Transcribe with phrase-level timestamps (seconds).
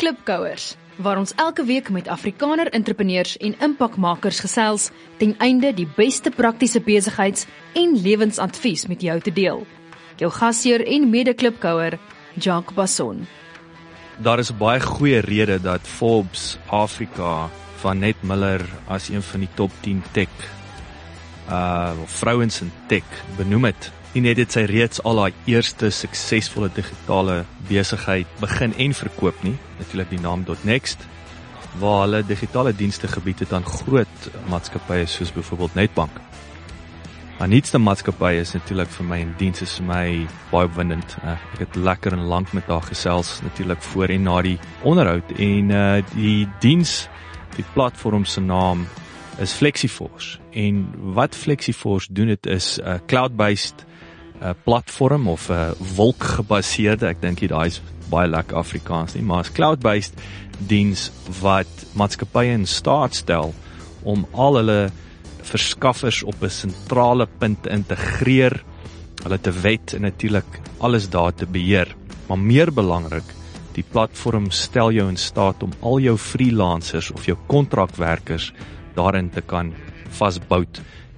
[0.00, 4.86] Klipkouers waar ons elke week met Afrikaner entrepreneurs en impakmakers gesels
[5.20, 9.66] ten einde die beste praktiese besigheids- en lewensadvies met jou te deel.
[10.16, 11.98] Jou gasheer en mede-klipkouer,
[12.34, 13.26] Jacques Basson.
[14.16, 19.40] Daar is 'n baie goeie rede dat Forbes Afrika van Net Miller as een van
[19.40, 20.28] die top 10 tech
[21.48, 23.04] uh vrouens in tech
[23.36, 23.92] benoem het.
[24.10, 29.54] En net dit sy reeds al haar eerste suksesvolle digitale besigheid begin en verkoop nie,
[29.78, 31.06] natuurlik die naam .next
[31.78, 36.16] waar hulle digitale dienste gebied het aan groot maatskappye soos byvoorbeeld Netbank.
[37.38, 40.06] Maar nietste maatskappye is natuurlik vir my en diens is vir my
[40.50, 41.14] baie opwindend.
[41.22, 45.30] Uh, ek het lekker en lank met haar gesels natuurlik voor en na die onderhoud
[45.38, 47.06] en uh die diens
[47.54, 48.88] die platform se naam
[49.40, 50.38] is Flexiforce.
[50.50, 50.82] En
[51.14, 53.86] wat Flexiforce doen dit is 'n uh, cloud-based
[54.40, 59.44] 'n platform of 'n uh, wolkgebaseerde, ek dink daai is baie lekker Afrikaans nie, maar
[59.44, 60.14] 'n cloud-based
[60.58, 61.10] diens
[61.40, 63.54] wat maatskappye in staat stel
[64.02, 64.90] om al hulle
[65.42, 68.62] verskaffers op 'n sentrale punt te integreer,
[69.22, 71.96] hulle te wet en natuurlik alles daar te beheer.
[72.28, 73.24] Maar meer belangrik,
[73.74, 78.52] die platform stel jou in staat om al jou freelancers of jou kontrakwerkers
[78.94, 79.74] daarin te kan
[80.08, 80.64] vasbou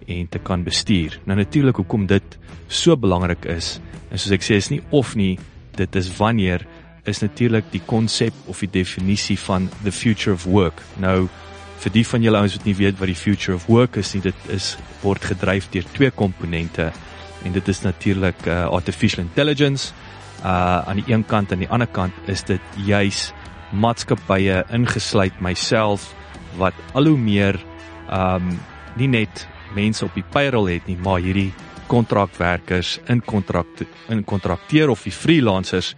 [0.07, 1.21] en te kan bestuur.
[1.25, 2.39] Nou natuurlik hoekom dit
[2.73, 3.77] so belangrik is,
[4.11, 5.37] en soos ek sê is nie of nie,
[5.77, 6.65] dit is wanneer
[7.09, 10.83] is natuurlik die konsep of die definisie van the future of work.
[11.03, 11.29] Nou
[11.83, 14.23] vir die van julle ouens wat nie weet wat die future of work is nie,
[14.23, 16.93] dit is word gedryf deur twee komponente
[17.43, 19.93] en dit is natuurlik uh, artificial intelligence
[20.43, 23.31] uh aan die een kant en aan die ander kant is dit juis
[23.73, 26.09] maatskappye ingesluit myself
[26.59, 27.59] wat al hoe meer
[28.11, 28.51] um
[28.99, 31.53] nie net mense op die payroll het nie, maar hierdie
[31.93, 35.93] kontrakwerkers in kontrak in kontrakteer of die freelancers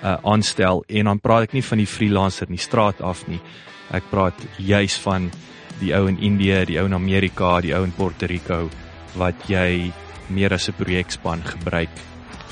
[0.00, 3.40] uh aanstel en dan praat ek nie van die freelancer in die straat af nie.
[3.92, 5.28] Ek praat juis van
[5.80, 8.68] die ou in Indië, die ou in Amerika, die ou in Puerto Rico
[9.18, 9.90] wat jy
[10.30, 11.94] meer as 'n projekspan gebruik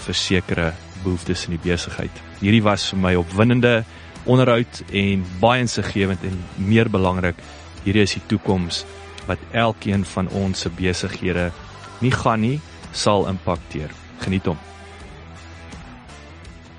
[0.05, 0.73] vir sekere
[1.05, 2.11] behoeftes in die besigheid.
[2.41, 3.85] Hierdie was vir my opwindende
[4.27, 7.37] onderhoud en baie insiggewend en meer belangrik,
[7.85, 8.85] hierdie is die toekoms
[9.27, 11.53] wat elkeen van ons se besighede
[12.01, 12.61] nie gaan nie
[12.93, 13.91] sal impakteer.
[14.19, 14.59] Geniet hom.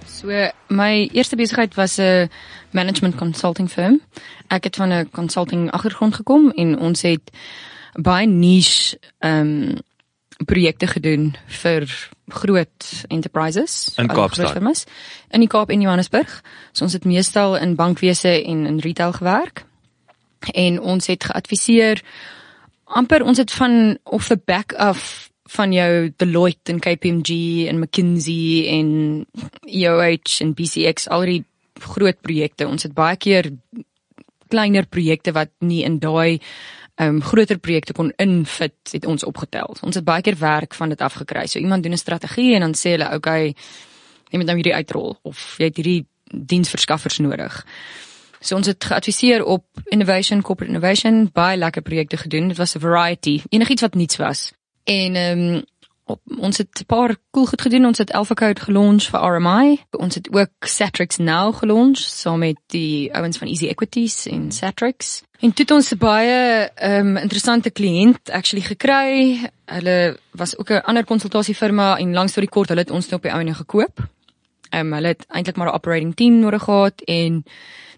[0.06, 0.28] So
[0.68, 2.30] my eerste besigheid was 'n
[2.72, 4.02] management consulting firm.
[4.48, 7.31] Ek het van 'n consulting agtergrond gekom en ons het
[7.94, 9.78] baie niche ehm um,
[10.46, 14.86] projekte gedoen vir groot enterprises in Kaapstad.
[15.30, 16.42] In die Kaap en Johannesburg.
[16.72, 19.66] So ons het meestal in bankwese en in retail gewerk.
[20.40, 22.02] En ons het geadviseer
[22.84, 28.68] amper ons het van of the back af van jou Deloitte en KPMG en McKinsey
[28.70, 28.90] en
[29.66, 31.44] EOH en BCX al die
[31.80, 32.68] groot projekte.
[32.68, 33.52] Ons het baie keer
[34.50, 36.40] kleiner projekte wat nie in daai
[37.02, 39.78] um, groter projekte kon infit het ons opgetel.
[39.86, 41.46] Ons het baie keer werk van dit afgekry.
[41.48, 43.56] So iemand doen 'n strategie en dan sê hulle, "Oké, okay,
[44.30, 47.66] jy moet nou hierdie uitrol of jy het hierdie diensverskaffers nodig."
[48.42, 52.48] So ons het geadviseer op innovation, corporate innovation, baie lekker projekte gedoen.
[52.48, 54.54] Dit was 'n variety, enigiets wat niets was.
[54.90, 55.64] En ehm um,
[56.06, 57.86] op ons het 'n paar cool goed gedoen.
[57.86, 59.84] Ons het AlphaCode gelonch vir RMI.
[59.90, 65.22] Ons het ook Satrix Now gelonch saam met die ouens van Easy Equities en Satrix.
[65.40, 69.40] En toe het ons baie ehm um, interessante kliënt actually gekry.
[69.66, 73.16] Hulle was ook 'n ander konsultasiefirma en langs tot die kort, hulle het ons nou
[73.16, 74.00] op die ouene gekoop.
[74.70, 77.44] Ehm um, hulle het eintlik maar 'n operating team nodig gehad en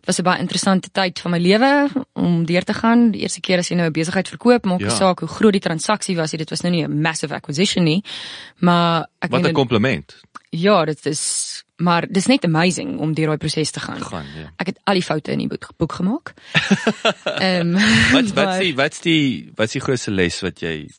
[0.02, 3.12] Dit was 'n baie interessante tyd van my lewe om deur te gaan.
[3.12, 4.96] Die eerste keer as jy nou 'n besigheid verkoop, maak nie ja.
[4.96, 8.04] saak hoe groot die transaksie was, dit was nou nie 'n massive acquisition nie.
[8.58, 10.22] Maar ek Wat 'n kompliment.
[10.50, 14.02] Ja, dit is maar dis net amazing om deur daai proses te gaan.
[14.02, 14.50] gaan ja.
[14.62, 16.34] Ek het al die foute in die boek, boek gemaak.
[17.46, 20.90] Ehm um, Wat wat sê wat's die wat's die grootste les wat jy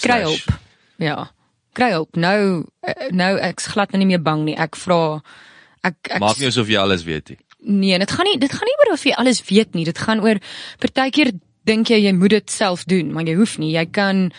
[0.00, 0.56] kry op?
[0.96, 1.30] Ja.
[1.72, 2.16] Kry op.
[2.16, 4.56] Nou eh, nou ek's glad nie meer bang nie.
[4.56, 5.20] Ek vra
[5.82, 7.40] ek ek Maak nie asof jy alles weet nie.
[7.68, 9.84] Nee, dit gaan nie dit gaan nie oor of jy alles weet nie.
[9.84, 10.40] Dit gaan oor
[10.80, 11.34] partykeer
[11.68, 13.74] dink jy jy moet dit self doen, maar jy hoef nie.
[13.74, 14.30] Jy kan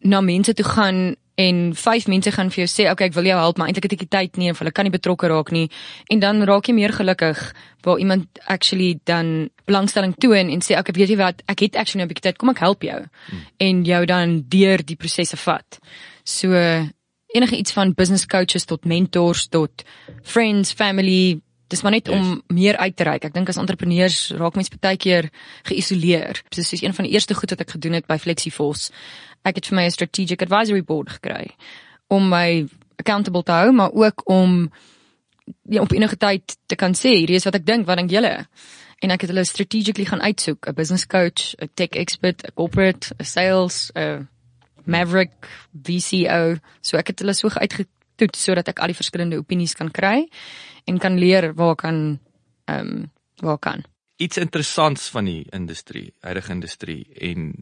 [0.00, 3.24] na mense toe gaan en vyf mense gaan vir jou sê, "Oké, okay, ek wil
[3.24, 5.50] jou help, maar eintlik het ek nie tyd nie of hulle kan nie betrokke raak
[5.52, 5.70] nie."
[6.08, 10.90] En dan raak jy meer gelukkig waar iemand actually dan belangstelling toon en sê, "Oké,
[10.90, 11.42] okay, weet jy wat?
[11.46, 12.38] Ek het actually nou 'n bietjie tyd.
[12.38, 13.38] Kom ek help jou." Hmm.
[13.58, 15.78] En jou dan deur die prosesse vat.
[16.24, 16.48] So
[17.34, 19.84] enige iets van business coaches tot mentors tot
[20.22, 22.14] friends, family, Dis maar net yes.
[22.14, 23.24] om meer uit te reik.
[23.24, 25.30] Ek dink as entrepreneurs raak mens baie keer
[25.66, 26.42] geïsoleer.
[26.54, 28.92] Dis is een van die eerste goed wat ek gedoen het by FlexiForce.
[29.42, 31.54] Ek het vir my 'n strategic advisory board gekry
[32.08, 32.66] om my
[32.96, 34.70] accountable te hou, maar ook om
[35.68, 38.46] ja, op enige tyd te kan sê hierdie is wat ek dink, wat dink julle?
[39.04, 43.14] En ek het hulle strategically gaan uitsoek, 'n business coach, 'n tech expert, 'n corporate,
[43.18, 44.28] 'n sales, 'n
[44.86, 45.48] Maverick
[45.82, 46.56] VCO.
[46.80, 47.50] So ek het hulle so
[48.16, 50.28] uitgetoets sodat ek al die verskillende opinies kan kry
[50.86, 52.18] en kan leer waar kan
[52.66, 53.10] ehm um,
[53.42, 53.84] waar kan.
[54.16, 57.52] Iets interessants van die industrie, huidige industrie en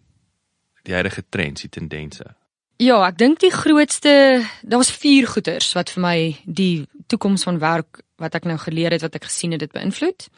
[0.84, 2.24] die huidige trends, die tendense.
[2.78, 8.04] Ja, ek dink die grootste, daar's vier goeters wat vir my die toekoms van werk
[8.22, 10.28] wat ek nou geleer het, wat ek gesien het dit beïnvloed.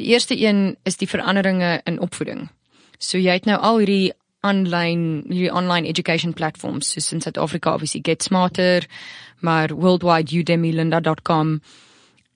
[0.00, 2.48] Die eerste een is die veranderinge in opvoeding.
[2.98, 8.00] So jy het nou al hierdie online hierdie online education platforms soos in Suid-Afrika obviously
[8.02, 8.86] Get Smarter,
[9.40, 11.60] maar worldwide udemy.lynda.com.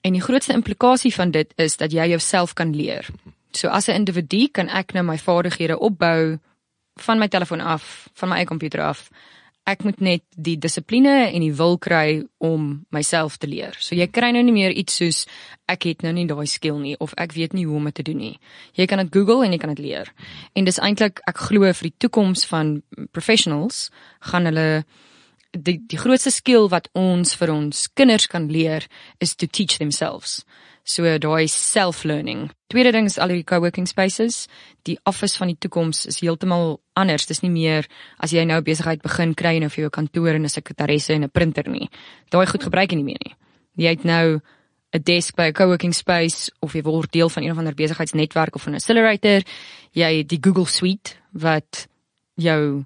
[0.01, 3.07] En die grootste implikasie van dit is dat jy jouself kan leer.
[3.51, 6.37] So as 'n individu kan ek nou my vaardighede opbou
[6.93, 9.09] van my telefoon af, van my eie komputer af.
[9.65, 13.73] Ek moet net die dissipline en die wil kry om myself te leer.
[13.81, 15.23] So jy kry nou nie meer iets soos
[15.71, 18.05] ek het nou nie daai skill nie of ek weet nie hoe om dit te
[18.05, 18.35] doen nie.
[18.77, 20.11] Jy kan dit Google en jy kan dit leer.
[20.53, 22.77] En dis eintlik ek glo vir die toekoms van
[23.11, 23.89] professionals
[24.29, 24.85] gaan hulle
[25.55, 28.85] die die grootste skill wat ons vir ons kinders kan leer
[29.19, 30.43] is to teach themselves.
[30.85, 32.51] So daai self-learning.
[32.69, 34.43] Tweede ding is al die co-working spaces.
[34.85, 37.25] Die office van die toekoms is heeltemal anders.
[37.25, 37.87] Dis nie meer
[38.21, 41.23] as jy nou besigheid begin kry en of jy 'n kantoor en 'n sekretaresse en
[41.23, 41.89] 'n printer nie.
[42.29, 43.35] Daai goed gebruik jy nie meer nie.
[43.77, 44.41] Jy het nou
[44.93, 48.55] 'n desk by 'n co-working space of jy word deel van een of ander besigheidsnetwerk
[48.55, 49.41] of 'n accelerator.
[49.91, 51.87] Jy het die Google Suite wat
[52.35, 52.85] jou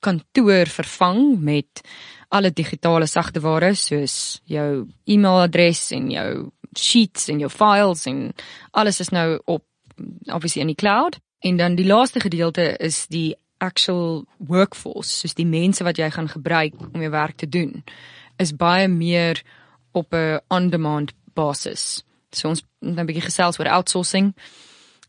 [0.00, 1.80] kantoor vervang met
[2.28, 8.32] alle digitale sagteware soos jou e-mailadres en jou sheets en jou files en
[8.70, 9.64] alles is nou op
[10.26, 11.18] obviously in die cloud.
[11.42, 16.28] En dan die laaste gedeelte is die actual workforce, soos die mense wat jy gaan
[16.28, 17.84] gebruik om jou werk te doen,
[18.42, 19.42] is baie meer
[19.92, 22.04] op 'n on-demand basis.
[22.30, 24.34] So ons het 'n bietjie gesels oor outsourcing.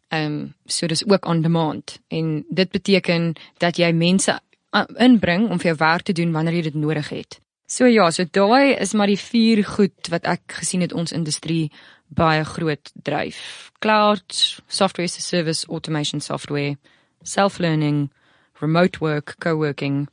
[0.08, 4.40] Ehm um, so dis ook on demand en dit beteken dat jy mense
[4.98, 7.43] inbring om vir jou werk te doen wanneer jy dit nodig het.
[7.74, 11.72] So ja, so daai is maar die vier goed wat ek gesien het ons industrie
[12.14, 13.72] baie groot dryf.
[13.82, 14.36] Cloud,
[14.70, 16.78] software as a service, automation software,
[17.26, 18.12] self-learning,
[18.62, 20.06] remote work, co-working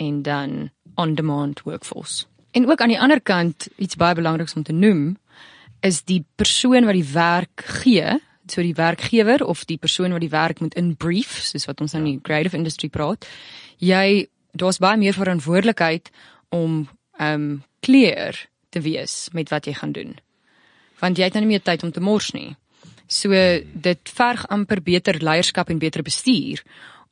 [0.00, 2.24] en dan on-demand workforce.
[2.56, 5.18] En ook aan die ander kant iets baie belangriks om te noem
[5.84, 8.16] is die persoon wat die werk gee,
[8.48, 12.06] so die werkgewer of die persoon wat die werk moet inbrief, soos wat ons nou
[12.06, 13.28] in die creative industry praat.
[13.76, 16.08] Jy daar's baie meer verantwoordelikheid
[16.54, 16.84] om
[17.18, 18.38] ehm um, clear
[18.72, 20.14] te wees met wat jy gaan doen.
[21.00, 22.54] Want jy het nou nie meer tyd om te mors nie.
[23.06, 23.30] So
[23.88, 26.62] dit verg amper beter leierskap en beter bestuur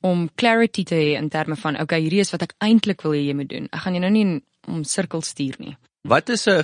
[0.01, 3.23] om clarity te hê in terme van okay, hierdie is wat ek eintlik wil hê
[3.27, 3.69] jy moet doen.
[3.71, 4.27] Ek gaan jou nou nie
[4.67, 5.77] om sirkels stuur nie.
[6.09, 6.63] Wat is 'n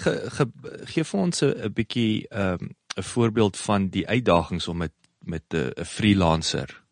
[0.86, 5.44] gee vir ons 'n bietjie ehm um, 'n voorbeeld van die uitdagings om met met
[5.54, 6.82] 'n freelancer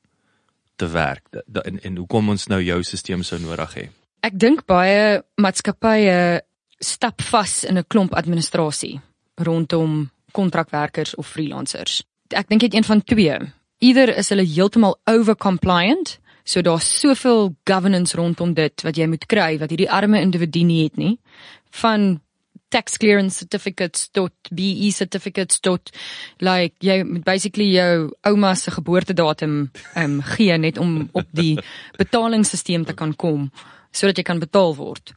[0.76, 3.88] te werk da, en en hoekom ons nou jou stelsel sou nodig hê?
[4.26, 6.42] Ek dink baie maatskappye
[6.82, 9.00] stap vas in 'n klomp administrasie
[9.38, 12.02] rondom kontrakwerkers of freelancers.
[12.34, 13.38] Ek dink dit een van twee.
[13.78, 19.58] Either is hulle heeltemal over-compliant, so daar's soveel governance rondom dit wat jy moet kry
[19.58, 21.18] wat hierdie arme individu nie het nie,
[21.70, 22.20] van
[22.68, 25.90] tax clearance certificates tot BE certificates tot
[26.40, 31.58] like jy moet basically jou ouma se geboortedatum ehm um, gee net om op die
[32.00, 33.50] betalingsstelsel te kan kom
[33.92, 35.14] sodat jy kan betaal word.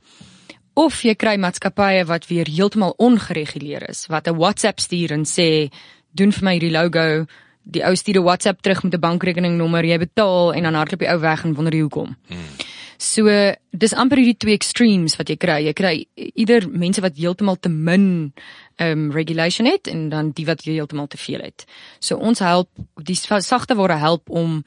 [0.75, 5.71] Of jy kry maatskappye wat weer heeltemal ongereguleer is, wat 'n WhatsApp stuur en sê
[6.15, 7.25] doen vir my hierdie logo,
[7.63, 11.11] die ou stuur 'n WhatsApp terug met 'n bankrekeningnommer, jy betaal en dan hardloop die
[11.11, 12.17] ou weg en wonder hoekom.
[12.27, 12.67] Hmm.
[12.99, 13.31] So
[13.71, 15.61] dis amper hierdie twee extremes wat jy kry.
[15.63, 15.93] Jy kry
[16.35, 18.33] ieder mense wat heeltemal te min
[18.79, 21.63] um regulation het en dan die wat heeltemal te veel het.
[21.99, 24.65] So ons help die sagte ware help om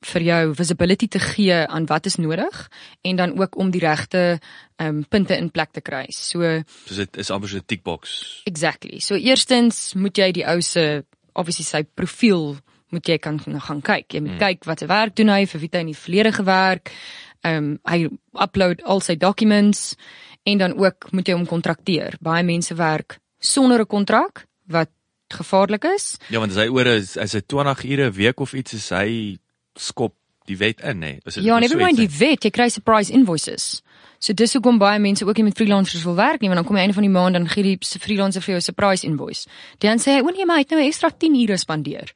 [0.00, 2.68] vir jou visibility te gee aan wat is nodig
[3.02, 4.38] en dan ook om die regte
[4.78, 6.06] um punte in plek te kry.
[6.10, 8.42] So So dit is amper so 'n tick box.
[8.44, 9.00] Exactly.
[9.00, 12.56] So eerstens moet jy die ou se obviously sy profiel
[12.90, 14.12] moet jy kan gaan kyk.
[14.12, 14.38] Jy moet hmm.
[14.38, 16.92] kyk wat se werk doen hy, vir wie hy in die verlede gewerk.
[17.42, 19.96] Um hy upload al sy documents
[20.44, 22.16] en dan ook moet jy hom kontrakteer.
[22.20, 24.90] Baie mense werk sonder 'n kontrak wat
[25.28, 26.16] gevaarlik is.
[26.28, 28.88] Ja, want as hy oor is, as hy 20 ure 'n week of iets is
[28.88, 29.38] hy
[29.80, 30.14] skop
[30.48, 31.18] die wet in nê.
[31.20, 31.44] Nee.
[31.44, 33.82] Ja, never mind die wet, jy kry surprise invoices.
[34.18, 36.78] So dis hoekom baie mense ook nie met freelancers wil werk nie, want dan kom
[36.78, 39.46] jy einde van die maand dan gee die freelancer vir jou 'n surprise invoice.
[39.78, 42.12] Dan sê hy, "O nee, maar hy het nou ekstra 10 ure spandeer."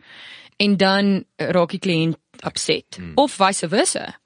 [0.56, 2.16] En dan raak die kliënt
[2.46, 2.96] upset.
[2.96, 3.12] Hmm.
[3.14, 4.21] Of vice versa.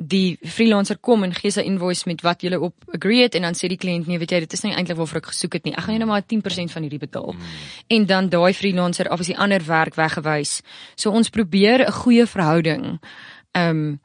[0.00, 3.56] Die freelancer kom en gee sy invoice met wat jy op agree het en dan
[3.58, 5.74] sê die kliënt nee, weet jy, dit is nie eintlik waarvoor ek gesoek het nie.
[5.74, 7.34] Ek gaan jou nou maar 10% van hierdie betaal.
[7.36, 7.50] Mm.
[7.96, 10.60] En dan daai freelancer af as die ander werk weggewys.
[10.96, 13.00] So ons probeer 'n goeie verhouding
[13.52, 14.00] ehm um,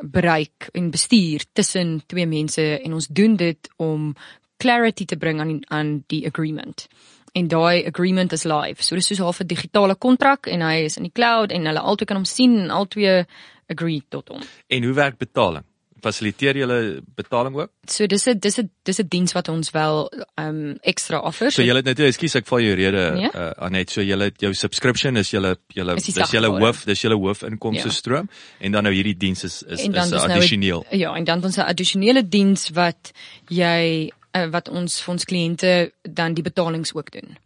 [0.00, 4.14] bereik en bestuur tussen twee mense en ons doen dit om
[4.56, 6.88] clarity te bring aan aan die agreement
[7.32, 8.82] en daai agreement is live.
[8.82, 11.80] So dis soos half 'n digitale kontrak en hy is in die cloud en hulle
[11.80, 13.24] albei kan hom sien en albei
[13.70, 14.46] agree tot hom.
[14.68, 15.66] En hoe werk betaling?
[16.00, 16.76] Fasiliteer julle
[17.16, 17.70] betaling ook?
[17.84, 21.52] So dis 'n dis 'n dis 'n diens wat ons wel um ekstra offer.
[21.52, 23.30] So julle het net ekskuus ek val jou rede nee?
[23.34, 27.88] uh, Anet, so julle jou subscription is julle julle dis julle hoof, dis julle hoofinkomste
[27.88, 27.94] ja.
[27.94, 30.84] stroom en dan nou hierdie diens is is is nou addisioneel.
[30.90, 33.12] Nou, ja, en dan ons 'n addisionele diens wat
[33.48, 37.36] jy uh, wat ons vir ons kliënte dan die betalings ook doen.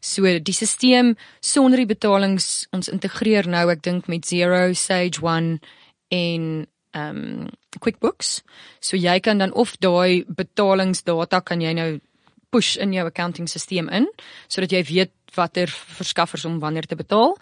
[0.00, 5.60] So die stelsel sonder die betalings ons integreer nou ek dink met Xero, Sage 1
[6.08, 6.66] en
[6.96, 8.42] um QuickBooks.
[8.80, 11.90] So jy kan dan of daai betalingsdata kan jy nou
[12.50, 14.08] push in jou accounting stelsel in
[14.48, 17.36] sodat jy weet watter verskaffers om wanneer te betaal.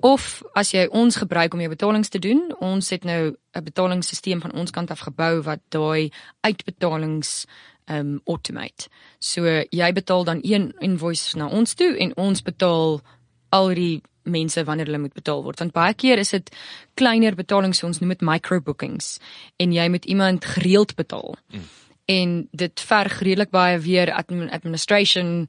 [0.00, 4.40] Of as jy ons gebruik om jou betalings te doen, ons het nou 'n betalingsstelsel
[4.40, 7.46] van ons kant af gebou wat daai uitbetalings
[7.88, 8.88] um automate.
[9.18, 13.00] So jy betaal dan een invoice na ons toe en ons betaal
[13.48, 15.58] al die mense wanneer hulle moet betaal word.
[15.62, 16.50] Want baie keer is dit
[16.98, 19.16] kleiner betalings, ons noem dit micro bookings
[19.56, 21.36] en jy moet iemand gereeld betaal.
[21.52, 21.68] Mm.
[22.08, 25.48] En dit verg redelik baie weer administration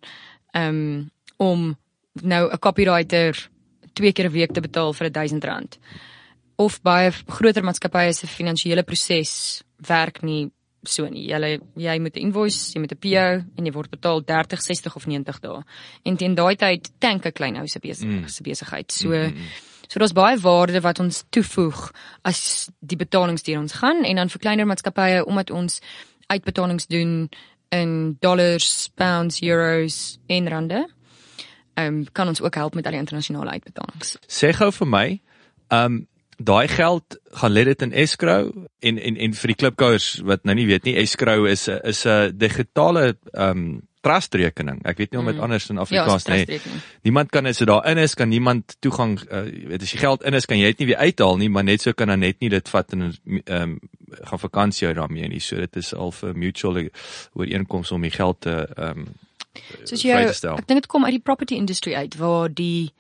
[0.56, 1.78] um om
[2.14, 3.50] nou 'n copywriter
[3.94, 5.80] twee keer 'n week te betaal vir 1000 rand.
[6.56, 10.52] Of baie groter maatskappye se finansiële proses werk nie
[10.84, 11.26] so nie.
[11.28, 14.96] Jy jy moet 'n invoice, jy moet 'n PO en jy word betaal 30, 60
[14.96, 15.64] of 90 dae.
[16.04, 18.44] En teen daai tyd tank 'n klein huis se besig, mm.
[18.44, 18.92] besigheid.
[18.92, 19.48] So mm -hmm.
[19.88, 24.30] so daar's baie waarde wat ons toevoeg as die betalings deur ons gaan en dan
[24.30, 25.82] vir kleiner maatskappye omdat ons
[26.28, 27.30] uitbetalings doen
[27.70, 30.90] in dollars, pounds, euros en rande.
[31.74, 34.18] Ehm um, kan ons ook help met al die internasionale uitbetalings.
[34.28, 35.22] Sê gou vir my,
[35.68, 36.08] ehm um,
[36.40, 38.48] daai geld gaan lê dit in escrow
[38.80, 42.38] en en en vir die klipkouers wat nou nie weet nie escrow is is 'n
[42.38, 44.80] digitale ehm um, trust rekening.
[44.88, 45.44] Ek weet nie om dit mm.
[45.44, 46.60] anders in ja, Afrikaans ja, nie.
[47.04, 50.34] Niemand kan as dit daarin is kan niemand toegang uh, weet as jy geld in
[50.34, 52.50] is kan jy dit nie weer uithaal nie, maar net so kan dan net nie
[52.50, 53.80] dit vat en ehm um,
[54.10, 55.40] gaan vakansie hou daarmee nie.
[55.40, 56.80] So dit is al vir mutual
[57.34, 59.10] ooreenkomste om die geld te ehm um,
[59.84, 62.94] Soos jy ek dink dit kom uit die property industry uit waar die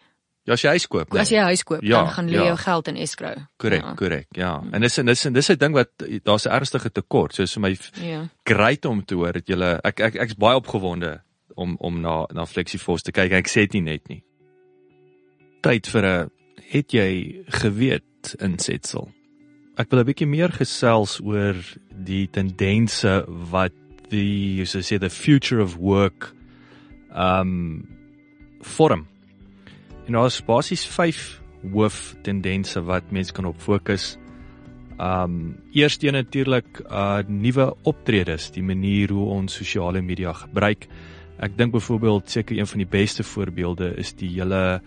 [0.49, 1.11] Ja, as jy huis koop.
[1.13, 1.21] Nee.
[1.21, 2.45] As jy huis koop, ja, dan gaan lê ja.
[2.49, 3.41] jou geld in escrow.
[3.61, 3.91] Korrek, ja.
[3.99, 4.27] korrek.
[4.33, 4.53] Ja.
[4.57, 4.71] Hmm.
[4.73, 5.91] En dis dis dis 'n ding wat
[6.25, 7.35] daar's 'n ernstige tekort.
[7.35, 8.27] So is vir my ja.
[8.43, 11.21] great om te hoor dat jy ek ek ek's baie opgewonde
[11.55, 13.31] om om na na FlexiForce te kyk.
[13.31, 14.23] Ek sê dit nie net nie.
[15.61, 16.31] Tyd vir 'n
[16.71, 19.11] het jy geweet insetsel.
[19.77, 21.55] Ek wil 'n bietjie meer gesels oor
[21.93, 23.73] die tendense wat
[24.09, 26.33] die so sê the future of work
[27.13, 27.85] um
[28.61, 29.05] vorm
[30.09, 34.15] En daar's basies 5 hooftendense wat mense kan op fokus.
[34.97, 40.87] Um eerste natuurlik uh nuwe optredes, die manier hoe ons sosiale media gebruik.
[41.37, 44.81] Ek dink byvoorbeeld seker een van die beste voorbeelde is die hele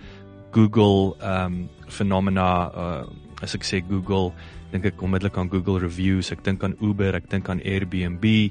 [0.51, 3.07] Google um fenomena uh
[3.43, 4.35] as ek sê Google,
[4.75, 8.51] dink ek onmiddellik aan Google reviews, ek dink aan Uber, ek dink aan Airbnb.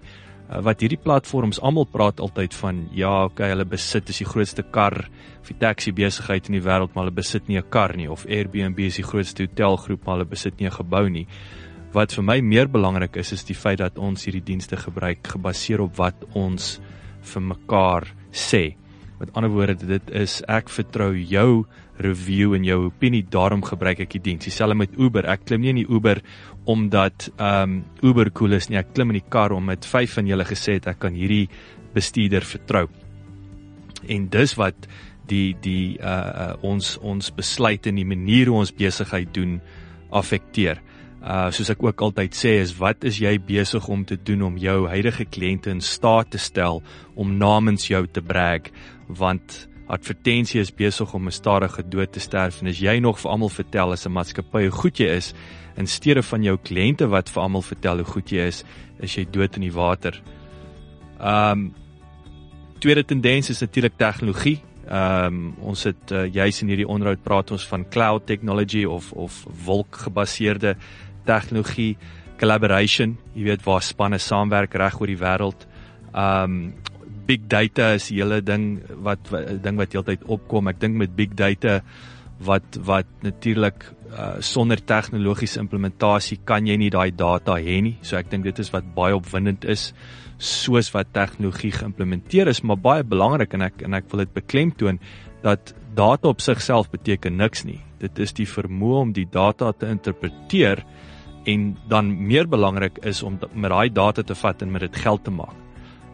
[0.52, 4.66] Uh, wat hierdie platforms almal praat altyd van ja, okay, hulle besit is die grootste
[4.68, 4.98] kar
[5.40, 8.26] of die taxi besigheid in die wêreld, maar hulle besit nie 'n kar nie of
[8.26, 11.28] Airbnb is die grootste hotelgroep, maar hulle besit nie 'n gebou nie.
[11.94, 15.82] Wat vir my meer belangrik is, is die feit dat ons hierdie dienste gebruik gebaseer
[15.82, 16.82] op wat ons
[17.22, 18.76] vir mekaar sê.
[19.20, 21.66] Met ander woorde, dit is ek vertrou jou
[22.02, 24.48] review en jou opinie, daarom gebruik ek die diens.
[24.48, 25.28] Dieselfde met Uber.
[25.30, 26.24] Ek klim nie in die Uber
[26.70, 28.78] omdat ehm um, Uber cool is nie.
[28.78, 31.50] Ek klim in die kar om met vyf van julle gesê het ek kan hierdie
[31.94, 32.88] bestuurder vertrou.
[34.08, 34.88] En dis wat
[35.30, 39.60] die die uh, uh ons ons besluit en die manier hoe ons besigheid doen
[40.12, 40.82] affekteer.
[41.22, 44.58] Uh soos ek ook altyd sê is wat is jy besig om te doen om
[44.58, 46.82] jou huidige kliënte in staat te stel
[47.16, 48.72] om namens jou te brag
[49.08, 53.32] want advertensie is besig om 'n stadige dood te sterf en as jy nog vir
[53.32, 55.34] almal vertel as 'n maatskappy hoe goed jy is
[55.78, 58.64] in steede van jou kliënte wat vir almal vertel hoe goed jy is,
[59.00, 60.22] is jy dood in die water.
[61.20, 61.74] Um
[62.80, 64.60] tweede tendens is natuurlik tegnologie.
[64.90, 69.46] Um ons het uh, juis in hierdie onderhoud praat ons van cloud technology of of
[69.66, 70.76] wolkgebaseerde
[71.26, 71.98] tegnologie,
[72.38, 75.68] collaboration, jy weet waar spanne saamwerk reg oor die wêreld.
[76.14, 76.74] Um
[77.28, 80.68] big data is die hele ding wat 'n ding wat heeltyd opkom.
[80.68, 81.82] Ek dink met big data
[82.40, 87.98] wat wat natuurlik uh, sonder tegnologiese implementasie kan jy nie daai data hê nie.
[88.02, 89.94] So ek dink dit is wat baie opwindend is
[90.42, 95.00] soos wat tegnologie geïmplementeer is, maar baie belangrik en ek en ek wil dit beklemtoon
[95.44, 97.80] dat data op sigself beteken niks nie.
[98.00, 100.84] Dit is die vermoë om die data te interpreteer
[101.46, 105.24] en dan meer belangrik is om met daai data te vat en met dit geld
[105.26, 105.58] te maak.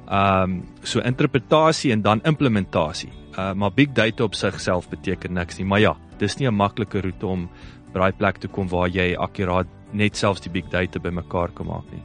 [0.07, 3.09] Ehm um, so interpretasie en dan implementasie.
[3.37, 7.01] Uh maar big data op sigself beteken niks nie, maar ja, dis nie 'n maklike
[7.01, 7.49] roete om
[7.93, 11.67] by daai plek te kom waar jy akkuraat net selfs die big data bymekaar kan
[11.67, 12.03] maak nie.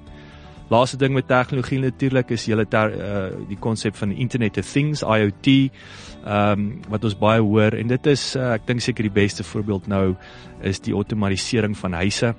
[0.70, 5.46] Laaste ding met tegnologie natuurlik is julle uh die konsep van Internet of Things IoT
[5.46, 9.44] ehm um, wat ons baie hoor en dit is uh, ek dink seker die beste
[9.44, 10.16] voorbeeld nou
[10.62, 12.34] is die outomatisering van huise.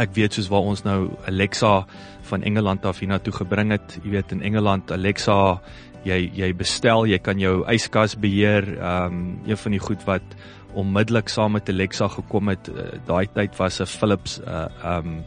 [0.00, 1.84] Ek weet soos waar ons nou Alexa
[2.30, 3.98] van Engeland af hiernatoe gebring het.
[4.02, 5.60] Jy weet in Engeland Alexa
[6.04, 8.66] jy jy bestel, jy kan jou yskas beheer.
[8.74, 10.36] Ehm um, een van die goed wat
[10.74, 15.24] onmiddellik saam met Alexa gekom het, uh, daai tyd was 'n Philips uh ehm um,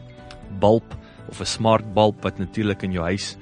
[0.60, 0.94] bulb
[1.28, 3.36] of 'n smart bulb wat natuurlik in jou huis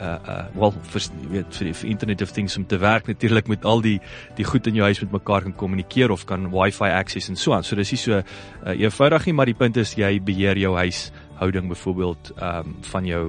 [0.00, 3.64] uh uh wel vir weet vir die internet of things om te werk natuurlik met
[3.64, 3.98] al die
[4.36, 7.52] die goed in jou huis met mekaar kan kommunikeer of kan wifi access en so
[7.52, 7.64] aan.
[7.64, 8.24] So dis nie so uh,
[8.72, 13.24] eenvoudig nie, maar die punt is jy beheer jou huishouding byvoorbeeld ehm um, van jou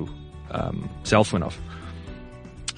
[0.52, 1.60] ehm um, selfoon af.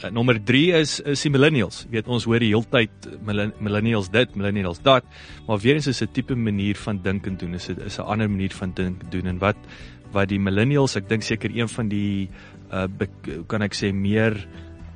[0.04, 1.86] Uh, nommer 3 is is die millennials.
[1.86, 5.06] Jy weet ons hoor die heeltyd millennials dit, millennials dat,
[5.48, 7.54] maar weer eens is 'n tipe manier van dink en doen.
[7.54, 9.58] Is 'n is 'n ander manier van dink en doen en wat
[10.14, 12.30] wat die millennials, ek dink seker een van die
[12.74, 12.88] uh
[13.48, 14.38] kan ek sê meer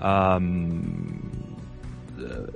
[0.01, 0.47] um
[2.17, 2.47] uh,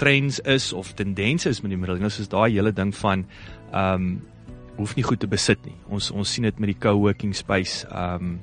[0.00, 3.26] trends is of tendense is met die millennials is daai hele ding van
[3.72, 4.12] um
[4.78, 5.76] hoef nie goed te besit nie.
[5.92, 8.38] Ons ons sien dit met die co-working space um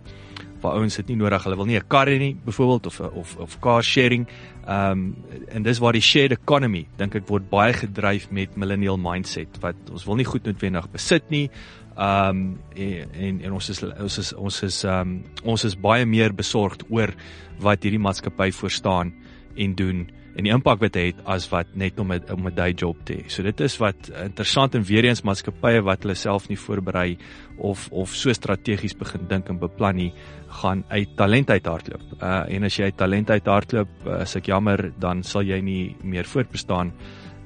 [0.61, 1.43] waar ouens dit nie nodig.
[1.43, 4.27] Hulle wil nie 'n kar hê nie byvoorbeeld of of of car sharing.
[4.67, 5.15] Um
[5.47, 9.75] en dis waar die shared economy dink ek word baie gedryf met millennial mindset wat
[9.91, 11.49] ons wil nie goed noodwendig besit nie.
[11.97, 15.75] Ehm um, en, en en ons is ons is ons is ehm um, ons is
[15.75, 17.13] baie meer besorgd oor
[17.59, 19.13] wat hierdie maatskappy voorstaan
[19.57, 20.07] en doen
[20.39, 22.97] en die impak wat dit het as wat net om 'n om 'n day job
[23.05, 23.29] te hê.
[23.29, 27.17] So dit is wat interessant en weer eens maatskappye wat hulle self nie voorberei
[27.57, 30.13] of of so strategies begin dink en beplan nie,
[30.47, 32.01] gaan uit talent uit hardloop.
[32.21, 35.61] Uh en as jy uit talent uit hardloop, uh, as ek jammer, dan sal jy
[35.61, 36.93] nie meer voortbestaan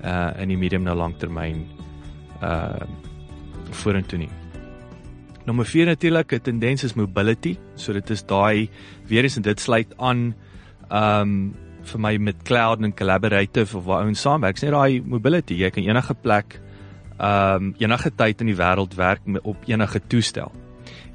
[0.03, 1.65] uh in die medium na langtermyn
[2.41, 2.85] uh
[3.71, 4.29] vorentoe nie.
[5.45, 7.57] Nommer 4 natuurlik, 'n tendens is mobility.
[7.75, 8.69] So dit is daai
[9.07, 10.35] weer eens en dit sluit aan
[10.89, 14.59] ehm um, vir my met cloud en collaborative of waar ons saamwerk.
[14.59, 16.59] Sê daai mobility, jy kan enige plek
[17.13, 20.51] ehm um, enige tyd in die wêreld werk op enige toestel.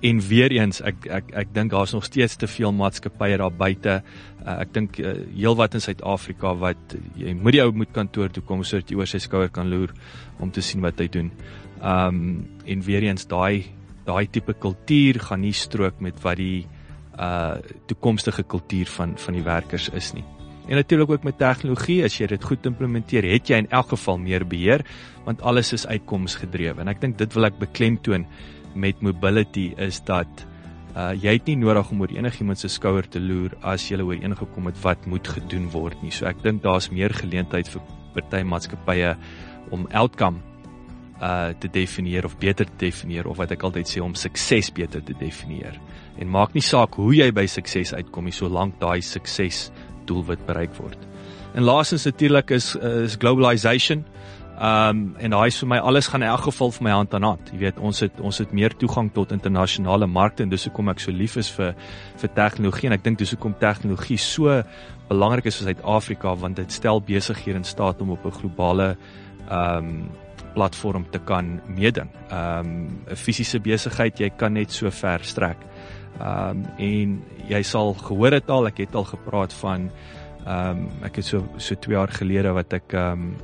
[0.00, 3.98] En weer eens ek ek ek dink daar's nog steeds te veel maatskappye daar buite.
[4.46, 8.44] Uh, ek dink uh, heelwat in Suid-Afrika wat jy moet die ou moet kantoor toe
[8.46, 9.92] kom sodat jy oor sy skouer kan loer
[10.38, 11.33] om te sien wat hy doen.
[11.83, 13.66] Ehm um, en weer eens daai
[14.07, 16.66] daai tipe kultuur gaan nie strook met wat die
[17.18, 17.59] uh
[17.90, 20.24] toekomstige kultuur van van die werkers is nie.
[20.68, 24.20] En natuurlik ook met tegnologie, as jy dit goed implementeer, het jy in elk geval
[24.20, 24.85] meer beheer
[25.24, 26.81] want alles is uitkomsgedrewe.
[26.81, 28.24] En ek dink dit wil ek beklemtoon
[28.78, 30.46] met mobility is dat
[30.96, 34.16] uh jy het nie nodig om oor enigiemand se skouer te loer as jy oor
[34.16, 36.11] ingekom het wat moet gedoen word nie.
[36.11, 37.85] So ek dink daar's meer geleentheid vir
[38.16, 39.14] party maatskappye
[39.70, 40.40] om outcome
[41.20, 45.02] uh te definieer of beter te definieer of wat ek altyd sê om sukses beter
[45.04, 45.78] te definieer.
[46.18, 49.68] En maak nie saak hoe jy by sukses uitkom nie, solank daai sukses
[50.09, 50.99] doelwit bereik word.
[51.55, 54.05] En laastens natuurlik is is globalization.
[54.59, 57.23] Um en daai is vir my alles gaan in elk geval vir my hand aan
[57.23, 57.51] hand.
[57.53, 61.03] Jy weet, ons het ons het meer toegang tot internasionale markte en dis hoekom ek
[61.05, 61.77] so lief is vir
[62.18, 64.62] vir tegnologie en ek dink dis hoekom tegnologie so
[65.09, 68.97] belangrik is vir Suid-Afrika want dit stel besighede in staat om op 'n globale
[69.51, 70.09] um
[70.59, 72.11] platform te kan meeding.
[72.33, 75.59] Um, 'n fisiese besigheid, jy kan net so ver strek.
[76.18, 79.90] Ehm um, en jy sal gehoor het al, ek het al gepraat van
[80.46, 83.37] ehm um, ek het so so 2 jaar gelede wat ek ehm um,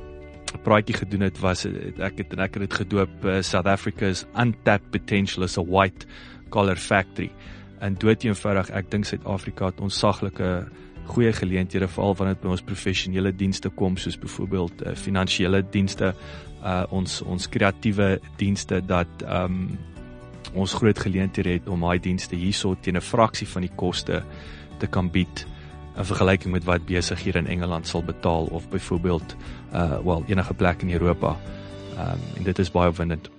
[0.63, 5.43] praatjie gedoen het was ek het ek het dit gedoop uh, South Africa's untapped potential
[5.43, 6.07] as a white
[6.49, 7.31] collar factory.
[7.79, 10.65] En dood eenvoudig, ek dink Suid-Afrika het onsaglike
[11.05, 16.13] goeie geleenthede veral wanneer dit by ons professionele dienste kom soos byvoorbeeld uh, finansiële dienste
[16.65, 19.77] uh ons ons kreatiewe dienste dat um
[20.53, 24.23] ons groot geleenthede het om daai dienste hierso teen 'n fraksie van die koste
[24.79, 25.45] te kan bied
[25.97, 29.35] in vergelyking met wat besighede in Engeland sal betaal of byvoorbeeld
[29.73, 31.37] uh wel enige plek in Europa.
[31.97, 33.29] Um en dit is baie opwindend.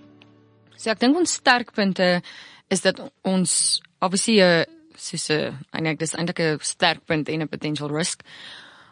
[0.76, 2.22] So ek dink ons sterkpunte
[2.68, 4.64] is dat ons obviously 'n
[4.96, 8.22] soos 'n eintlik dis eintlik 'n sterkpunt en 'n potential risk.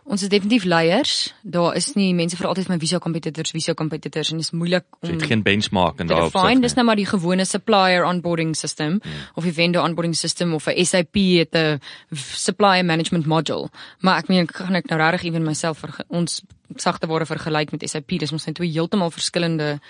[0.04, 1.32] Ons is definitief leiers.
[1.42, 4.84] Daar is nie mense vir altyd my visa competitors, visa competitors en dit is moeilik
[5.00, 8.98] om Dit geen benchmark en daarop Fine, dis nou maar die gewone supplier onboarding system
[9.00, 9.22] hmm.
[9.34, 11.80] of die vendor onboarding system of 'n SAP het 'n
[12.12, 13.70] supplier management module.
[14.00, 16.42] Maar ek meen kan ek nou regtig ewen myself vir ons
[16.76, 19.80] sagte ware vergelyk met SAP, dis ons net twee heeltemal verskillende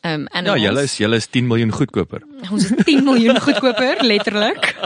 [0.00, 2.22] ehm um, Ja, julle is julle is 10 miljoen goedkoper.
[2.50, 4.76] Ons is 10 miljoen goedkoper letterlik.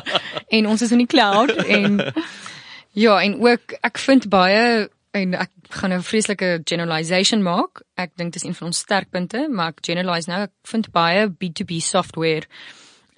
[0.49, 2.01] En ons is in die cloud en
[2.93, 7.83] ja, en ook ek vind baie en ek gaan nou 'n vreeslike generalization maak.
[7.97, 10.43] Ek dink dis een van ons sterkpunte, maar ek generalize nou.
[10.43, 12.47] Ek vind baie B2B software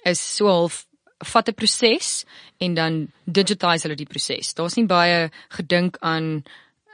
[0.03, 0.85] is so half
[1.23, 2.25] vat 'n proses
[2.57, 4.53] en dan digitize hulle die proses.
[4.53, 6.43] Daar's nie baie gedink aan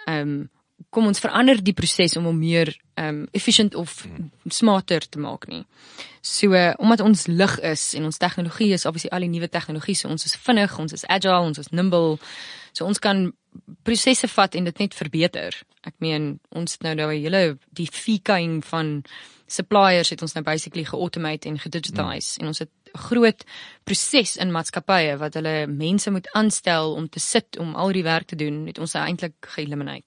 [0.05, 0.49] ehm um,
[0.89, 4.07] kom ons verander die proses om hom meer um efficient of
[4.49, 5.65] smarter te maak nie.
[6.21, 9.95] So uh, omdat ons lig is en ons tegnologie is obviously al die nuwe tegnologie,
[9.95, 12.17] so ons is vinnig, ons is agile, ons is nimble.
[12.73, 13.31] So ons kan
[13.83, 15.57] prosesse vat en dit net verbeter.
[15.87, 19.03] Ek meen ons het nou nou 'n hele die fikeing van
[19.51, 22.41] suppliers het ons nou basically geautomate en gedigitize mm.
[22.41, 23.43] en ons het groot
[23.83, 28.27] proses in maatskappye wat hulle mense moet aanstel om te sit om al die werk
[28.31, 30.03] te doen, het ons eintlik geëlimineer.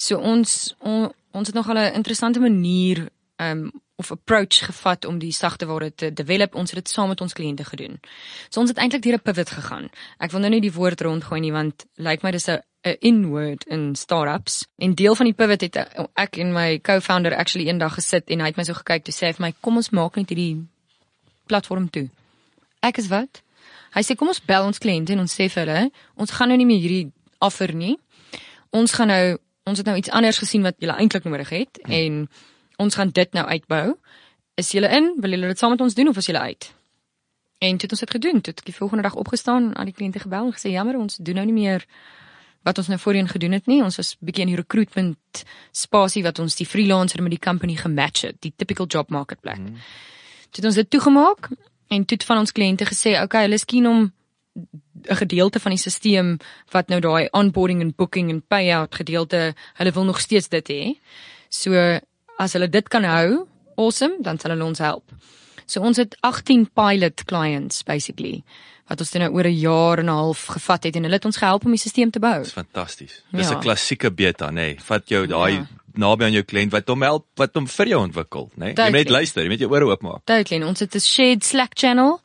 [0.00, 5.32] So ons on, ons het nog 'n interessante manier um of approach gevat om die
[5.32, 6.54] sagte ware te develop.
[6.54, 8.00] Ons het dit saam met ons kliënte gedoen.
[8.48, 9.90] So ons het eintlik deur 'n pivot gegaan.
[10.18, 12.96] Ek wil nou nie die woord rondgooi nie want lyk like my dis 'n 'n
[13.00, 14.66] inward in startups.
[14.78, 15.76] En deel van die pivot het
[16.14, 19.26] ek en my co-founder actually eendag gesit en hy het my so gekyk toe sê
[19.26, 20.66] hy vir my kom ons maak net hierdie
[21.46, 22.08] platform toe.
[22.80, 23.42] Ek is wat?
[23.92, 26.56] Hy sê kom ons bel ons kliënte en ons sê vir hulle ons gaan nou
[26.56, 27.98] nie meer hierdie offer nie.
[28.70, 29.38] Ons gaan nou
[29.70, 31.94] ons het nou iets anders gesien wat julle eintlik nodig het hmm.
[31.94, 32.28] en
[32.80, 33.86] ons gaan dit nou uitbou.
[34.60, 35.14] Is julle in?
[35.20, 36.70] Wil julle dit saam met ons doen of is julle uit?
[37.60, 38.40] En dit ons het gedoen.
[38.40, 41.44] Dit die volgende dag opgestaan, aan die kliënte gebel en gesê jammer, ons doen nou
[41.50, 41.84] nie meer
[42.64, 43.82] wat ons nou voorheen gedoen het nie.
[43.84, 45.42] Ons was bietjie in die recruitment
[45.76, 49.60] spasie wat ons die freelancer met die company gematch het, die typical job market plek.
[49.60, 49.76] Hmm.
[50.56, 51.50] Dit ons dit toegemaak
[51.90, 54.12] en toe het van ons kliënte gesê, "Oké, okay, hulle is keen om
[55.08, 56.36] 'n gedeelte van die stelsel
[56.70, 60.98] wat nou daai onboarding en booking en payout gedeelte, hulle wil nog steeds dit hê.
[61.48, 62.00] So
[62.38, 63.46] as hulle dit kan hou,
[63.76, 65.12] awesome, dan sal hulle ons help.
[65.66, 68.42] So ons het 18 pilot clients basically
[68.90, 71.36] wat ons nou oor 'n jaar en 'n half gevat het en hulle het ons
[71.36, 72.42] gehelp om die stelsel te bou.
[72.42, 73.22] Dis fantasties.
[73.30, 73.58] Dis 'n ja.
[73.58, 74.54] klassieke beta, nê.
[74.54, 74.76] Nee.
[74.80, 75.66] Vat jou daai ja.
[75.94, 78.64] naby aan jou kliënt wat hom help, wat hom vir jou ontwikkel, nê.
[78.64, 78.74] Nee.
[78.74, 80.24] Jy moet net luister, jy moet jou ore oopmaak.
[80.24, 80.66] Duidelik.
[80.66, 82.20] Ons het 'n shared Slack channel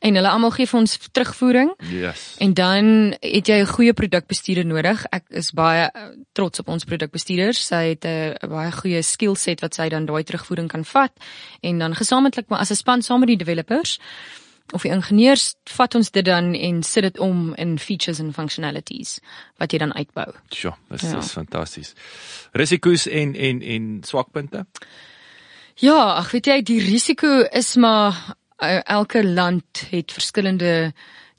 [0.00, 1.72] en hulle almal gee vir ons terugvoering.
[1.92, 2.34] Yes.
[2.40, 5.04] En dan het jy 'n goeie produkbestuurder nodig.
[5.12, 7.66] Ek is baie eh, trots op ons produkbestuurders.
[7.66, 11.12] Sy het 'n baie goeie skill set wat sy dan daai terugvoering kan vat
[11.60, 13.98] en dan gesamentlik maar as 'n span saam met die developers
[14.72, 19.18] of die ingenieurs vat ons dit dan en sit dit om in features en functionalities
[19.56, 20.32] wat jy dan uitbou.
[20.54, 21.18] Sjoe, dis ja.
[21.18, 21.94] is fantasties.
[22.52, 24.66] Risiko's en en en swakpunte?
[25.80, 30.92] Ja, ek weet jy die risiko is maar elke land het verskillende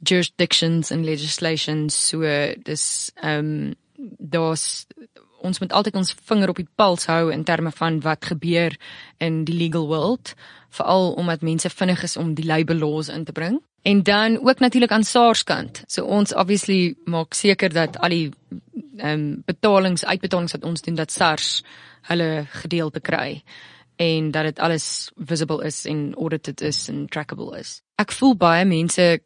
[0.04, 2.22] jurisdictions en legislations so
[2.64, 3.74] dis ehm um,
[4.18, 4.88] daar's
[5.42, 8.76] ons moet altyd ons vinger op die puls hou in terme van wat gebeur
[9.18, 10.34] in die legal world
[10.70, 13.60] veral omdat mense vinnig is om die labor laws in te bring.
[13.82, 15.84] En dan ook natuurlik aan SARS kant.
[15.88, 18.30] So ons obviously maak seker dat al die
[18.98, 21.64] ehm um, betalings uitbetalings wat ons doen dat SARS
[22.02, 23.44] hulle gedeelte kry
[23.96, 27.82] en dat dit alles visible is en audited is en trackable is.
[27.96, 29.22] Ek voel baie mense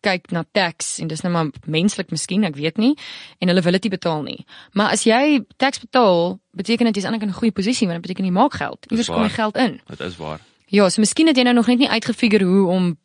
[0.00, 2.94] kyk na tax en dis nou maar menslik miskien, ek weet nie,
[3.40, 4.38] en hulle wil dit nie betaal nie.
[4.72, 8.08] Maar as jy tax betaal, beteken dit jy's eintlik in 'n goeie posisie want dit
[8.08, 8.86] beteken jy maak geld.
[8.90, 9.80] Iewers kom jy geld in.
[9.86, 10.40] Dit is waar.
[10.70, 12.98] Ja, so miskien het jy nou nog net nie uitgefigure hoe om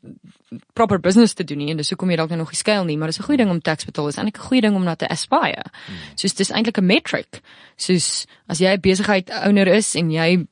[0.77, 2.97] proper business te doen nie en dis hoekom jy dalk nou nog nie skuil nie,
[2.97, 4.05] maar dis 'n goeie ding om tax betaal.
[4.05, 5.63] Dis eintlik 'n goeie ding om na te aspire.
[5.85, 5.95] Hmm.
[6.15, 7.41] Soos dis eintlik 'n metric.
[7.75, 10.45] Soos as jy 'n besigheid owner is en jy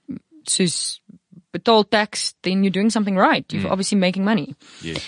[0.50, 1.02] soos
[1.52, 3.46] betaal tax then you're doing something right.
[3.52, 3.72] You're mm.
[3.72, 4.56] obviously making money.
[4.82, 5.04] Yes.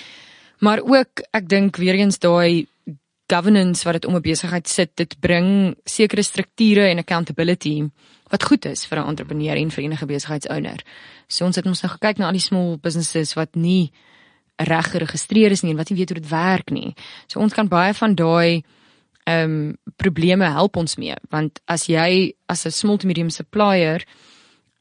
[0.59, 2.67] Maar ook ek dink weer eens daai
[3.27, 7.89] governance wat dit om 'n besigheid sit dit bring sekere strukture en accountability
[8.29, 10.81] wat goed is vir 'n entrepreneur en vir enige besigheidsouer
[11.27, 13.91] so ons het ons nou gekyk na al die small businesses wat nie
[14.55, 16.93] reg geregistreer is nie en wat nie weet hoe dit werk nie.
[17.27, 18.63] So ons kan baie van daai
[19.25, 21.15] ehm um, probleme help ons mee.
[21.29, 24.05] Want as jy as 'n small to medium supplier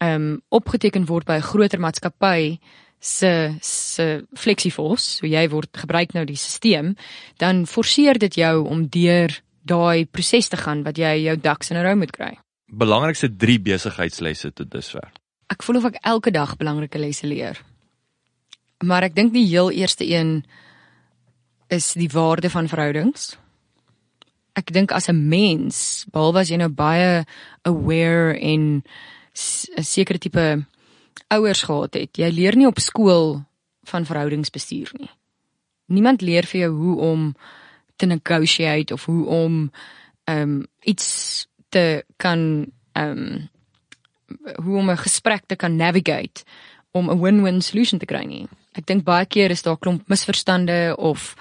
[0.00, 2.58] um, opgeteken word by 'n groter maatskappy
[3.00, 6.94] se se flexiforce, so jy word gebruik nou die stelsel,
[7.36, 9.30] dan forceer dit jou om deur
[9.62, 12.38] daai proses te gaan wat jy jou ducks in 'n row moet kry.
[12.68, 15.12] Belangrikste 3 besigheidslesse tot dusver.
[15.48, 17.60] Ek voel of ek elke dag belangrike lesse leer.
[18.84, 20.44] Maar ek dink die heel eerste een
[21.68, 23.36] is die waarde van verhoudings.
[24.54, 27.26] ek dink as 'n mens, behalwe as jy nou baie
[27.64, 28.82] aware en
[29.34, 30.64] 'n sekere tipe
[31.28, 33.42] ouers gehad het, jy leer nie op skool
[33.84, 35.10] van verhoudingsbestuur nie.
[35.86, 37.34] Niemand leer vir jou hoe om
[37.96, 39.70] te negotiate of hoe om
[40.24, 43.48] ehm um, iets te kan ehm um,
[44.64, 46.44] hoe om 'n gesprek te kan navigate
[46.90, 48.46] om 'n win-win solution te kry nie.
[48.72, 51.34] Ek dink baie keer is daar klomp misverstande of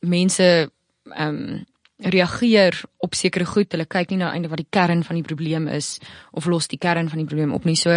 [0.00, 0.70] mense
[1.04, 1.66] ehm um,
[1.98, 3.72] reageer op sekere goed.
[3.72, 5.98] Hulle kyk nie na einde wat die kern van die probleem is
[6.30, 7.76] of los die kern van die probleem op nie.
[7.76, 7.90] So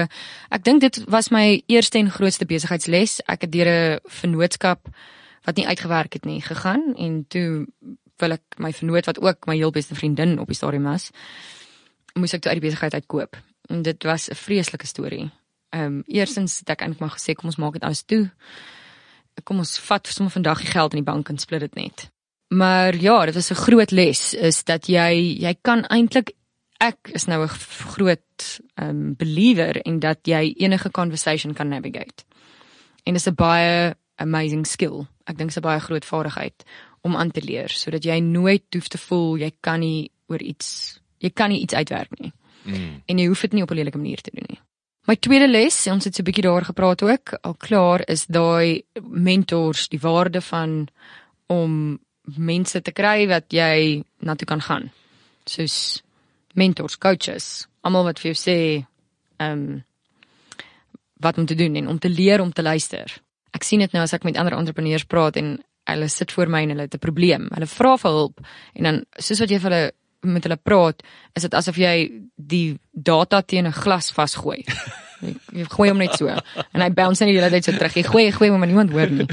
[0.49, 3.21] ek dink dit was my eerste en grootste besigheidsles.
[3.27, 4.89] Ek het deur 'n vennootskap
[5.45, 7.67] wat nie uitgewerk het nie gegaan en toe
[8.17, 11.09] wil ek my vennoot wat ook my heel beste vriendin op die stadium was,
[12.13, 13.37] moes ek toe uit die besigheid uitkoop.
[13.69, 15.31] En dit was 'n vreeslike storie.
[15.69, 18.29] Ehm um, eerstens het ek eintlik maar gesê kom ons maak dit alles toe.
[19.43, 22.11] Kom ons vat sommer vandag die geld in die bank en split dit net.
[22.51, 26.31] Maar ja, dit was 'n groot les is dat jy jy kan eintlik
[26.77, 27.47] ek is nou 'n
[27.95, 32.23] groot um, believer in dat jy enige conversation kan navigate.
[33.03, 35.07] En dit is 'n baie amazing skill.
[35.23, 36.63] Ek dink dit is 'n baie groot vaardigheid
[37.01, 40.99] om aan te leer sodat jy nooit hoef te voel jy kan nie oor iets
[41.17, 42.33] jy kan nie iets uitwerk nie.
[42.63, 43.01] Mm.
[43.05, 44.59] En jy hoef dit nie op 'n lelike manier te doen nie.
[45.07, 48.83] My tweede les, ons het so 'n bietjie daaroor gepraat ook, al klaar is daai
[49.01, 50.87] mentors, die waarde van
[51.47, 54.89] om mense te kry wat jy na toe kan gaan.
[55.49, 56.03] Soos
[56.53, 58.57] mentors, coaches, almal wat vir jou sê
[59.41, 59.83] ehm um,
[61.21, 63.05] wat om te doen en om te leer om te luister.
[63.53, 66.63] Ek sien dit nou as ek met ander entrepreneurs praat en hulle sit voor my
[66.63, 67.47] en hulle het 'n probleem.
[67.53, 68.41] Hulle vra vir hulp
[68.73, 71.03] en dan soos wat jy vir hulle met hulle praat,
[71.35, 74.65] is dit asof jy die data teen 'n glas vasgooi.
[75.51, 77.95] Jy gooi hom net so en hy bounce net die hele tyd so terug.
[77.95, 79.27] Jy gooi, gooi hom maar niemand hoor nie.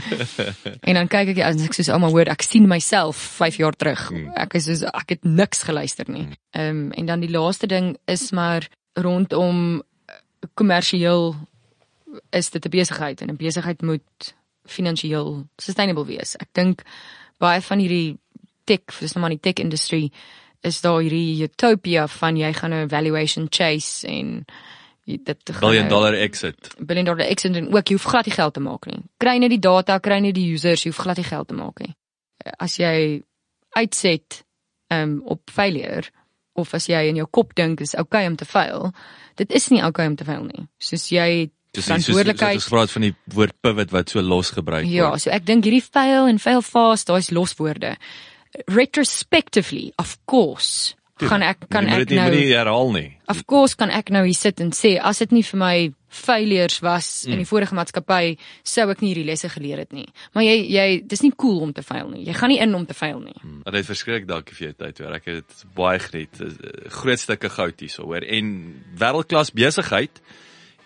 [0.89, 4.09] En dan kyk ek as ek soos ouma hoor, ek sien myself 5 jaar terug.
[4.11, 4.33] Hmm.
[4.37, 6.27] Ek is soos ek het niks geluister nie.
[6.27, 6.41] Hmm.
[6.59, 9.83] Ehm um, en dan die laaste ding is maar rondom
[10.55, 11.35] kommersieel
[12.31, 14.35] is dit 'n besigheid en 'n besigheid moet
[14.67, 16.37] finansiëel sustainable wees.
[16.37, 16.83] Ek dink
[17.39, 18.19] baie van hierdie
[18.65, 20.11] tech, dis nou maar die tech industry
[20.67, 24.45] is daar hierdie utopia van jy gaan 'n valuation chase en
[25.17, 26.75] dit billion dollar exit.
[26.79, 29.01] Billion dollar exit en ook jy hoef glad nie geld te maak nie.
[29.23, 31.81] Kry net die data, kry net die users, jy hoef glad nie geld te maak
[31.85, 31.95] nie.
[32.59, 33.23] As jy
[33.77, 34.43] uitset
[34.93, 36.05] um op failure
[36.59, 38.91] of as jy in jou kop dink is okay om te fail,
[39.39, 40.67] dit is nie okay om te fail nie.
[40.83, 42.59] Soos jy verantwoordelikheid.
[42.59, 44.95] Dis gespreek van die woord pivot wat so los gebruik word.
[44.95, 47.95] Ja, so ek dink hierdie fail en fail fast, daai's loswoorde.
[48.73, 50.95] Retrospectively, of course,
[51.27, 53.09] gaan ek kan ek nou nie nie herhaal nie.
[53.29, 55.77] Of course kan ek nou hier sit en sê as dit nie vir my
[56.09, 57.35] failures was mm.
[57.35, 60.07] in die vorige maatskappy sou ek nie hierdie lesse geleer het nie.
[60.37, 62.25] Maar jy jy dis nie cool om te faal nie.
[62.29, 63.37] Jy gaan nie in om te faal nie.
[63.43, 63.63] Mm.
[63.65, 65.17] Maar dit verskrik dankie vir jou tyd hoor.
[65.19, 66.45] Ek het baie geniet.
[67.01, 68.53] Groot stukke goud hierso hoor en
[68.99, 70.23] wêreldklas besigheid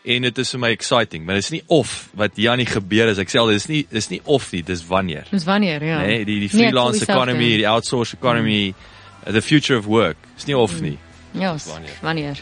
[0.02, 2.66] en dit is vir my exciting, maar dit is nie of wat hier aan die
[2.66, 3.20] gebeur is.
[3.22, 5.28] Ek sê al dis nie dis nie of nie, dis wanneer.
[5.30, 6.00] Dis wanneer, ja.
[6.02, 8.90] Nee, die die nee, freelance nee, economy, die outsource economy mm
[9.24, 10.16] the future of work.
[10.36, 10.98] Is nie of nie.
[11.32, 11.56] Ja,
[12.00, 12.38] wanneer.